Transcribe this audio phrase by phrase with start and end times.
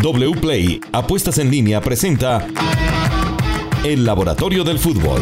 [0.00, 2.46] WPLAY Apuestas en línea presenta
[3.84, 5.20] El Laboratorio del Fútbol.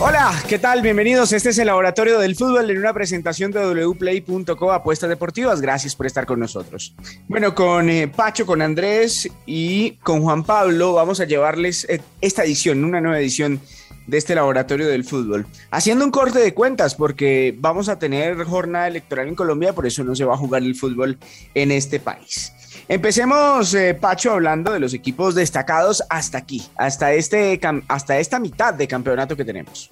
[0.00, 0.80] Hola, ¿qué tal?
[0.80, 1.34] Bienvenidos.
[1.34, 5.60] Este es el Laboratorio del Fútbol en una presentación de wplay.co Apuestas Deportivas.
[5.60, 6.94] Gracias por estar con nosotros.
[7.26, 12.44] Bueno, con eh, Pacho, con Andrés y con Juan Pablo vamos a llevarles eh, esta
[12.44, 13.60] edición, una nueva edición
[14.08, 15.46] de este laboratorio del fútbol.
[15.70, 20.02] Haciendo un corte de cuentas, porque vamos a tener jornada electoral en Colombia, por eso
[20.02, 21.18] no se va a jugar el fútbol
[21.54, 22.52] en este país.
[22.88, 28.72] Empecemos, eh, Pacho, hablando de los equipos destacados hasta aquí, hasta, este, hasta esta mitad
[28.72, 29.90] de campeonato que tenemos.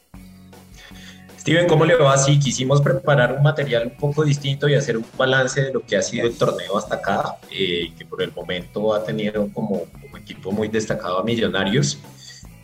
[1.39, 2.17] Steven, ¿cómo le va?
[2.17, 5.97] Sí, quisimos preparar un material un poco distinto y hacer un balance de lo que
[5.97, 10.17] ha sido el torneo hasta acá, eh, que por el momento ha tenido como, como
[10.17, 12.01] equipo muy destacado a Millonarios.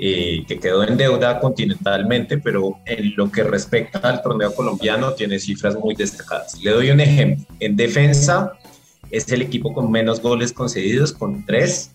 [0.05, 5.38] Eh, que quedó en deuda continentalmente, pero en lo que respecta al torneo colombiano tiene
[5.38, 6.60] cifras muy destacadas.
[6.60, 7.47] Le doy un ejemplo.
[7.60, 8.55] En defensa
[9.12, 11.93] es el equipo con menos goles concedidos, con tres.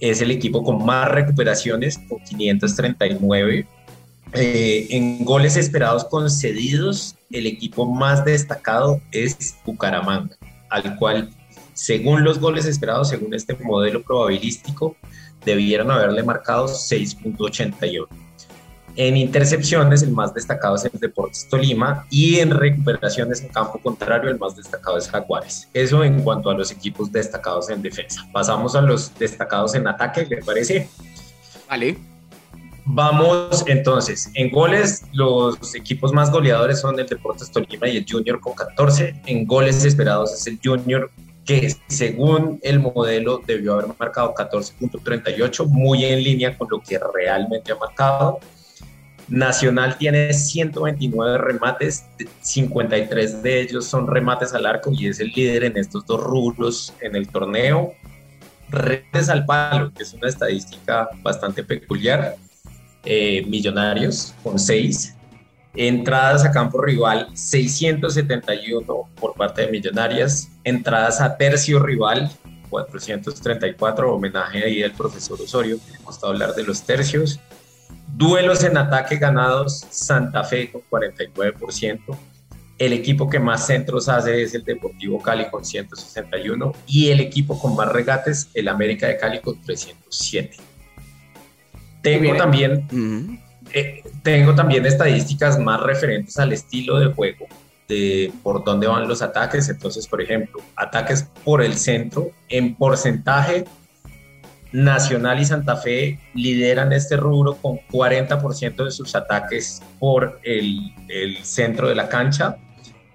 [0.00, 3.66] Es el equipo con más recuperaciones, con 539.
[4.34, 10.36] Eh, en goles esperados concedidos, el equipo más destacado es Bucaramanga,
[10.68, 11.30] al cual,
[11.72, 14.94] según los goles esperados, según este modelo probabilístico,
[15.46, 18.06] debieron haberle marcado 6.81.
[18.96, 24.30] En intercepciones, el más destacado es el Deportes Tolima y en recuperaciones en campo contrario,
[24.30, 25.68] el más destacado es Jaguares.
[25.74, 28.26] Eso en cuanto a los equipos destacados en defensa.
[28.32, 30.88] Pasamos a los destacados en ataque, ¿le parece?
[31.68, 31.98] Vale.
[32.86, 38.40] Vamos entonces, en goles, los equipos más goleadores son el Deportes Tolima y el Junior
[38.40, 39.22] con 14.
[39.26, 41.10] En goles esperados es el Junior
[41.46, 47.72] que según el modelo debió haber marcado 14.38, muy en línea con lo que realmente
[47.72, 48.40] ha marcado.
[49.28, 52.06] Nacional tiene 129 remates,
[52.42, 56.92] 53 de ellos son remates al arco y es el líder en estos dos rubros
[57.00, 57.94] en el torneo.
[58.68, 62.36] Remates al palo, que es una estadística bastante peculiar.
[63.08, 65.15] Eh, millonarios con 6,
[65.76, 70.50] Entradas a campo rival 671 por parte de Millonarias.
[70.64, 72.30] Entradas a tercio rival
[72.70, 77.40] 434, homenaje ahí del profesor Osorio, que estado hablar de los tercios.
[78.08, 82.00] Duelos en ataque ganados, Santa Fe con 49%.
[82.78, 87.58] El equipo que más centros hace es el Deportivo Cali con 161 y el equipo
[87.58, 90.56] con más regates, el América de Cali con 307.
[92.02, 92.86] Tengo también
[93.76, 97.46] eh, tengo también estadísticas más referentes al estilo de juego,
[97.86, 99.68] de por dónde van los ataques.
[99.68, 103.66] Entonces, por ejemplo, ataques por el centro, en porcentaje,
[104.72, 111.36] Nacional y Santa Fe lideran este rubro con 40% de sus ataques por el, el
[111.44, 112.56] centro de la cancha.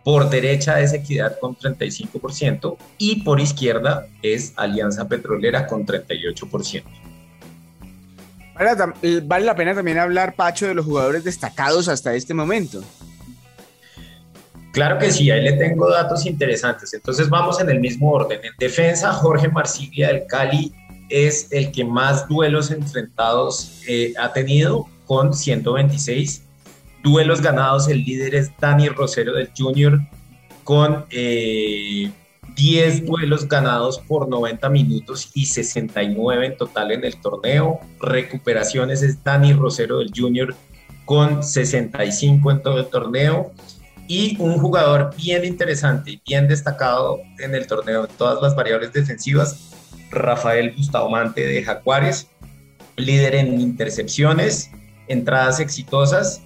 [0.03, 6.83] Por derecha es Equidad con 35% y por izquierda es Alianza Petrolera con 38%.
[9.01, 12.83] Eh, vale la pena también hablar, Pacho, de los jugadores destacados hasta este momento.
[14.71, 16.93] Claro que sí, ahí le tengo datos interesantes.
[16.93, 18.39] Entonces vamos en el mismo orden.
[18.43, 20.73] En defensa, Jorge Marsiglia del Cali
[21.09, 26.43] es el que más duelos enfrentados eh, ha tenido con 126.
[27.03, 29.99] Duelos ganados, el líder es Dani Rosero del Junior
[30.63, 32.11] con eh,
[32.55, 37.79] 10 vuelos ganados por 90 minutos y 69 en total en el torneo.
[37.99, 40.55] Recuperaciones es Dani Rosero del Junior
[41.05, 43.51] con 65 en todo el torneo.
[44.07, 48.91] Y un jugador bien interesante y bien destacado en el torneo en todas las variables
[48.91, 49.71] defensivas,
[50.09, 52.27] Rafael Bustamante de Jaguares,
[52.97, 54.69] líder en intercepciones,
[55.07, 56.41] entradas exitosas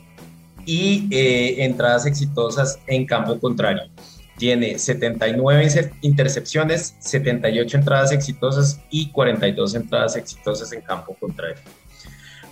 [0.66, 3.94] y eh, entradas exitosas en campo contrario
[4.38, 11.62] tiene 79 intercepciones, 78 entradas exitosas y 42 entradas exitosas en campo contrario.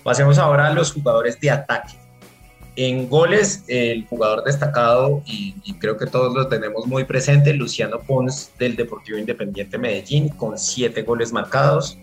[0.03, 1.93] Pasemos ahora a los jugadores de ataque.
[2.75, 8.51] En goles, el jugador destacado, y, creo que todos lo tenemos muy presente, Luciano Pons
[8.57, 11.97] del Deportivo Independiente Medellín, con 7 goles marcados.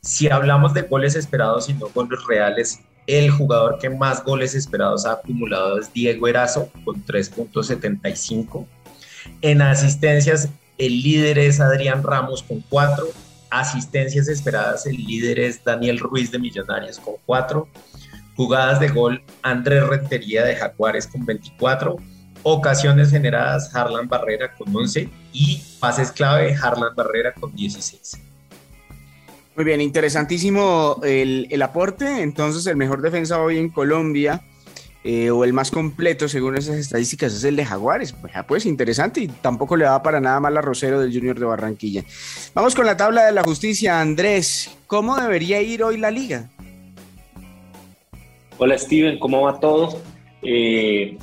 [0.00, 5.04] Si hablamos de goles esperados y no goles reales, el jugador que más goles esperados
[5.04, 8.66] ha acumulado es Diego Erazo, con 3.75
[9.42, 10.48] en asistencias,
[10.78, 13.06] el líder es Adrián Ramos con cuatro.
[13.50, 17.68] Asistencias esperadas, el líder es Daniel Ruiz de Millonarios con cuatro.
[18.36, 21.96] Jugadas de gol, Andrés Rentería de Jaguares con 24.
[22.42, 25.08] Ocasiones generadas, Harlan Barrera con 11.
[25.32, 28.20] Y pases clave, Harlan Barrera con 16.
[29.56, 32.22] Muy bien, interesantísimo el, el aporte.
[32.22, 34.42] Entonces, el mejor defensa hoy en Colombia
[35.08, 38.12] eh, o el más completo según esas estadísticas es el de Jaguares.
[38.48, 42.02] Pues, interesante y tampoco le va para nada mal a Rosero del Junior de Barranquilla.
[42.54, 44.00] Vamos con la tabla de la justicia.
[44.00, 46.50] Andrés, ¿cómo debería ir hoy la liga?
[48.58, 50.02] Hola Steven, ¿cómo va todo?
[50.42, 51.16] Eh,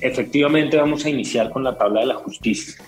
[0.00, 2.82] efectivamente vamos a iniciar con la tabla de la justicia,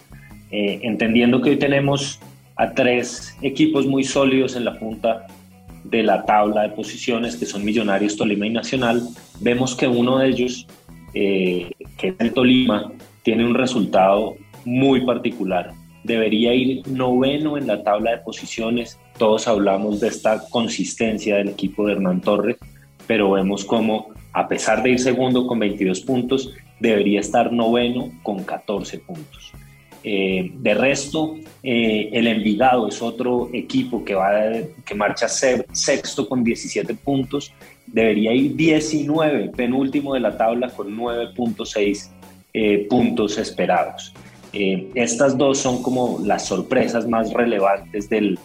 [0.51, 2.21] eh, entendiendo que hoy tenemos
[2.57, 5.27] a tres equipos muy sólidos en la punta
[5.85, 9.03] de la tabla de posiciones, que son Millonarios, Tolima y Nacional,
[9.41, 10.67] vemos que uno de ellos,
[11.15, 12.93] eh, que es el Tolima,
[13.23, 15.73] tiene un resultado muy particular.
[16.05, 18.99] Debería ir noveno en la tabla de posiciones.
[19.19, 22.57] Todos hablamos de esta consistencia del equipo de Hernán Torres,
[23.07, 28.43] pero vemos como, a pesar de ir segundo con 22 puntos, debería estar noveno con
[28.43, 29.53] 14 puntos.
[30.05, 34.31] Eh, de resto, eh, el Envigado es otro equipo que, va
[34.85, 37.53] que marcha sexto con 17 puntos.
[37.87, 42.11] Debería ir 19, penúltimo de la tabla con 9.6
[42.55, 44.13] eh, puntos esperados.
[44.53, 48.39] estas dos son como las sorpresas más relevantes del,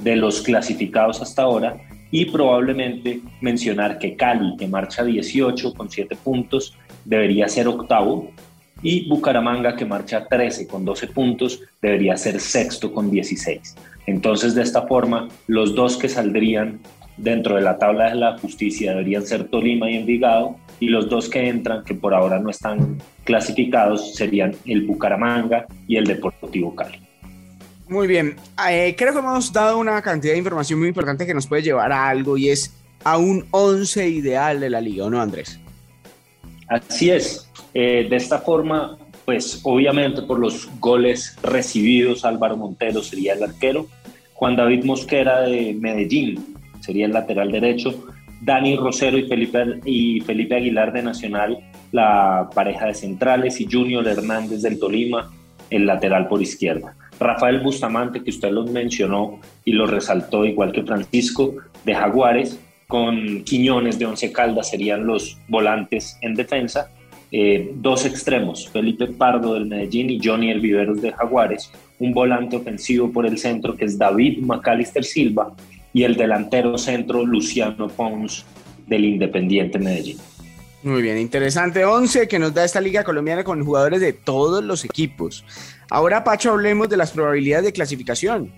[0.00, 1.76] de los clasificados hasta ahora
[2.10, 6.74] y probablemente mencionar que Cali, que marcha 18 con 7 puntos,
[7.04, 8.30] debería ser octavo
[8.86, 13.74] y Bucaramanga, que marcha 13 con 12 puntos, debería ser sexto con 16.
[14.06, 16.78] Entonces, de esta forma, los dos que saldrían
[17.16, 21.28] dentro de la tabla de la justicia deberían ser Tolima y Envigado, y los dos
[21.28, 27.00] que entran, que por ahora no están clasificados, serían el Bucaramanga y el Deportivo Cali.
[27.88, 28.36] Muy bien,
[28.70, 31.90] eh, creo que hemos dado una cantidad de información muy importante que nos puede llevar
[31.90, 32.72] a algo y es
[33.02, 35.58] a un 11 ideal de la liga, ¿o no, Andrés?
[36.68, 37.45] Así es,
[37.78, 38.96] eh, de esta forma,
[39.26, 43.86] pues obviamente por los goles recibidos, Álvaro Montero sería el arquero,
[44.32, 48.06] Juan David Mosquera de Medellín sería el lateral derecho,
[48.40, 51.58] Dani Rosero y Felipe, y Felipe Aguilar de Nacional,
[51.92, 55.30] la pareja de centrales, y Junior Hernández del Tolima,
[55.68, 56.96] el lateral por izquierda.
[57.20, 62.58] Rafael Bustamante, que usted lo mencionó y lo resaltó, igual que Francisco, de Jaguares,
[62.88, 66.90] con Quiñones de Once Caldas serían los volantes en defensa,
[67.38, 72.56] eh, dos extremos, Felipe Pardo del Medellín y Johnny El Viveros de Jaguares, un volante
[72.56, 75.54] ofensivo por el centro que es David Macalister Silva
[75.92, 78.46] y el delantero centro Luciano Pons
[78.86, 80.16] del Independiente Medellín.
[80.82, 84.86] Muy bien, interesante 11 que nos da esta liga colombiana con jugadores de todos los
[84.86, 85.44] equipos.
[85.90, 88.50] Ahora, Pacho, hablemos de las probabilidades de clasificación.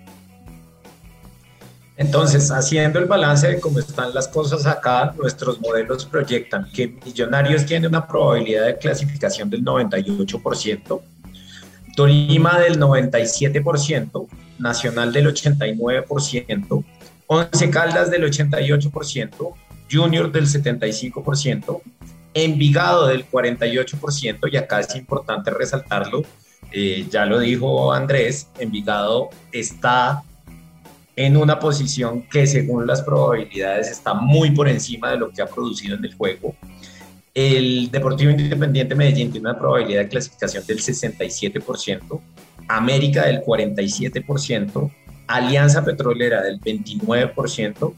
[1.99, 7.65] Entonces, haciendo el balance de cómo están las cosas acá, nuestros modelos proyectan que Millonarios
[7.65, 11.01] tiene una probabilidad de clasificación del 98%,
[11.97, 14.27] Tolima del 97%,
[14.59, 16.85] Nacional del 89%,
[17.27, 19.53] Once Caldas del 88%,
[19.91, 21.81] Junior del 75%,
[22.33, 26.23] Envigado del 48%, y acá es importante resaltarlo,
[26.71, 30.23] eh, ya lo dijo Andrés, Envigado está
[31.19, 35.47] en una posición que según las probabilidades está muy por encima de lo que ha
[35.47, 36.55] producido en el juego.
[37.33, 42.21] El Deportivo Independiente Medellín tiene una probabilidad de clasificación del 67%,
[42.69, 44.91] América del 47%,
[45.27, 47.93] Alianza Petrolera del 29%,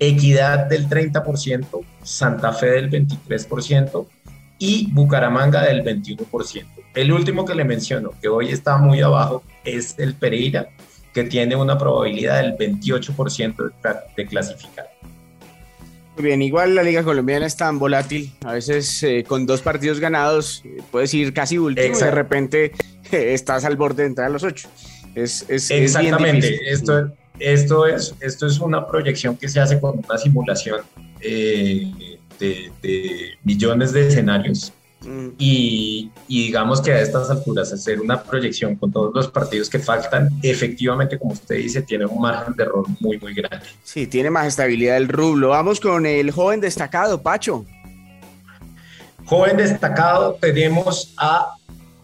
[0.00, 4.04] Equidad del 30%, Santa Fe del 23%
[4.58, 6.64] y Bucaramanga del 21%.
[6.96, 10.70] El último que le menciono, que hoy está muy abajo, es el Pereira,
[11.14, 13.72] que tiene una probabilidad del 28%
[14.16, 14.90] de, clasificar.
[16.16, 20.00] Muy bien, igual la Liga Colombiana es tan volátil, a veces eh, con dos partidos
[20.00, 22.72] ganados eh, puedes ir casi último y de repente
[23.12, 24.68] eh, estás al borde de entrar a los ocho.
[25.14, 30.18] Es, es Exactamente, esto, esto, es, esto es una proyección que se hace con una
[30.18, 30.80] simulación
[31.20, 31.92] de,
[32.40, 34.72] de millones de escenarios
[35.38, 40.30] Y, digamos que a estas alturas hacer una proyección con todos los partidos que faltan,
[40.42, 43.66] efectivamente, como usted dice, tiene un margen de error muy, muy grande.
[43.82, 45.50] Sí, tiene más estabilidad el rublo.
[45.50, 47.64] Vamos con el joven destacado, Pacho.
[49.26, 51.54] Joven destacado, tenemos a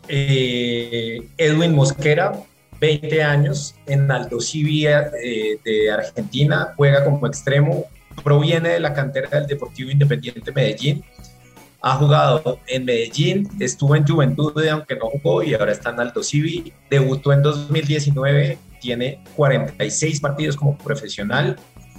[0.09, 2.33] eh, Edwin Mosquera,
[2.80, 7.85] 20 años, en Aldo Civi eh, de Argentina, juega como extremo,
[8.25, 11.04] proviene de la cantera del Deportivo Independiente Medellín
[11.82, 16.22] ha jugado en Medellín, estuvo en Juventud, aunque no jugó, y ahora está en Alto
[16.22, 16.72] Civi.
[16.90, 21.56] Debutó en 2019, tiene 46 partidos como profesional,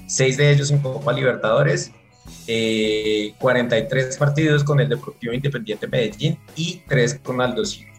[0.07, 1.91] 6 de ellos en Copa Libertadores,
[2.45, 7.91] 43 eh, partidos con el Deportivo Independiente Medellín y 3 con Aldo Civi.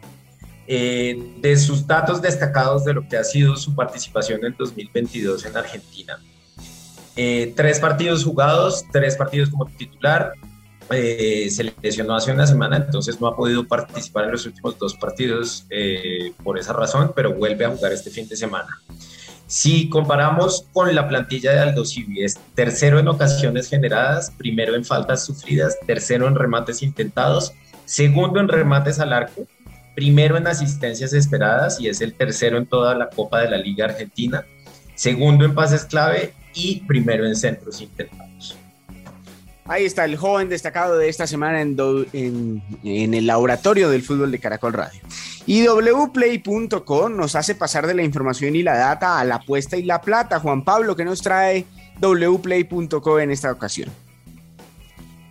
[0.69, 5.57] Eh, de sus datos destacados de lo que ha sido su participación en 2022 en
[5.57, 6.21] Argentina.
[7.17, 10.33] Eh, tres partidos jugados, tres partidos como titular,
[10.91, 14.95] eh, se lesionó hace una semana, entonces no ha podido participar en los últimos dos
[14.95, 18.81] partidos eh, por esa razón, pero vuelve a jugar este fin de semana.
[19.47, 24.85] Si comparamos con la plantilla de Aldo Civi, es tercero en ocasiones generadas, primero en
[24.85, 27.53] faltas sufridas, tercero en remates intentados,
[27.85, 29.47] segundo en remates al arco,
[29.95, 33.85] primero en asistencias esperadas y es el tercero en toda la Copa de la Liga
[33.85, 34.47] Argentina,
[34.95, 38.57] segundo en pases clave y primero en centros intentados.
[39.65, 44.73] Ahí está el joven destacado de esta semana en, el laboratorio del fútbol de Caracol
[44.73, 45.01] Radio.
[45.47, 49.85] Y wplay.com nos hace pasar de la información y la data a la apuesta y
[49.85, 50.41] la plata.
[50.41, 51.65] Juan Pablo, ¿qué nos trae
[52.01, 53.91] wplay.co en esta ocasión?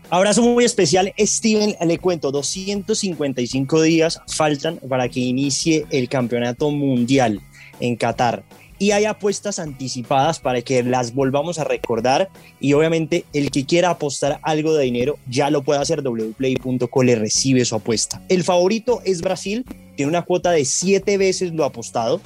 [0.09, 1.75] Abrazo muy especial, Steven.
[1.85, 7.41] Le cuento, 255 días faltan para que inicie el campeonato mundial
[7.79, 8.43] en Qatar
[8.81, 13.91] y hay apuestas anticipadas para que las volvamos a recordar y obviamente el que quiera
[13.91, 18.23] apostar algo de dinero ya lo puede hacer wplay.co le recibe su apuesta.
[18.27, 22.21] El favorito es Brasil, tiene una cuota de siete veces lo apostado.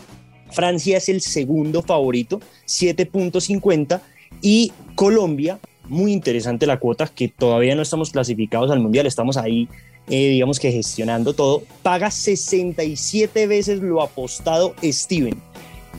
[0.50, 4.00] Francia es el segundo favorito, 7.50
[4.42, 5.60] y Colombia,
[5.90, 9.68] muy interesante la cuota que todavía no estamos clasificados al mundial, estamos ahí
[10.08, 15.36] eh, digamos que gestionando todo, paga 67 veces lo apostado Steven.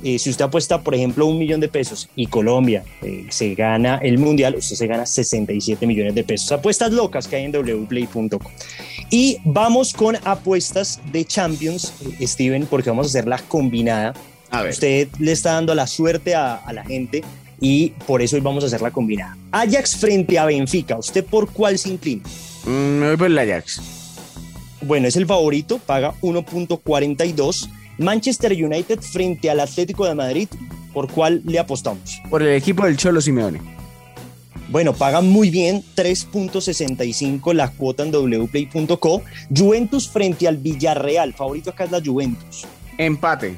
[0.03, 3.99] Eh, si usted apuesta, por ejemplo, un millón de pesos y Colombia eh, se gana
[4.03, 6.53] el mundial, usted se gana 67 millones de pesos.
[6.53, 8.41] Apuestas locas que hay en wplay.com.
[9.11, 14.15] Y vamos con apuestas de Champions, Steven, porque vamos a hacer la combinada.
[14.51, 14.73] A ver.
[14.73, 17.25] Usted le está dando la suerte a, la gente
[17.61, 19.37] y por eso hoy vamos a hacer la combinada.
[19.51, 22.23] Ajax frente a Benfica, ¿usted por cuál se inclina?
[22.65, 23.81] Mm, me voy por el Ajax.
[24.83, 30.49] Bueno, es el favorito, paga 1.42 Manchester United frente al Atlético de Madrid,
[30.93, 32.21] ¿por cuál le apostamos?
[32.29, 33.61] Por el equipo del Cholo Simeone.
[34.69, 39.23] Bueno, pagan muy bien, 3.65 la cuota en wplay.co.
[39.57, 42.67] Juventus frente al Villarreal, favorito acá es la Juventus.
[42.99, 43.57] Empate.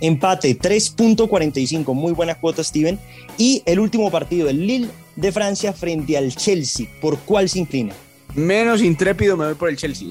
[0.00, 2.98] Empate, 3.45, muy buena cuota, Steven.
[3.38, 7.94] Y el último partido, el Lille de Francia frente al Chelsea, ¿por cuál se inclina?
[8.34, 10.08] Menos intrépido me voy por el Chelsea.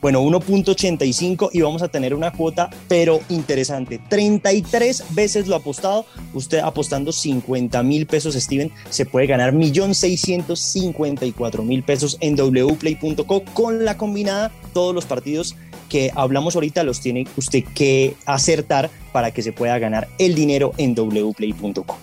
[0.00, 4.00] Bueno, 1.85 y vamos a tener una cuota, pero interesante.
[4.08, 6.06] 33 veces lo apostado.
[6.32, 13.98] Usted apostando 50 mil pesos, Steven, se puede ganar 1.654.000 pesos en wplay.co con la
[13.98, 14.50] combinada.
[14.72, 15.54] Todos los partidos
[15.90, 20.72] que hablamos ahorita los tiene usted que acertar para que se pueda ganar el dinero
[20.78, 21.98] en wplay.co.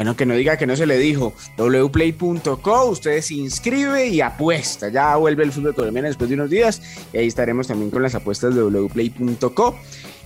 [0.00, 1.34] Bueno, que no diga que no se le dijo.
[1.58, 4.88] wplay.co, usted se inscribe y apuesta.
[4.88, 6.80] Ya vuelve el fútbol colombiano después de unos días
[7.12, 9.78] y ahí estaremos también con las apuestas de wplay.co.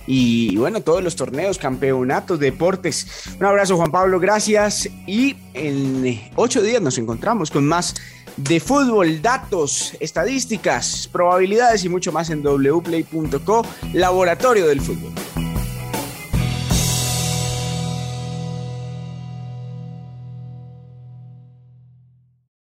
[0.07, 3.27] Y bueno, todos los torneos, campeonatos, deportes.
[3.37, 4.89] Un abrazo Juan Pablo, gracias.
[5.07, 7.95] Y en ocho días nos encontramos con más
[8.37, 15.24] de fútbol, datos, estadísticas, probabilidades y mucho más en wplay.co, Laboratorio del Fútbol.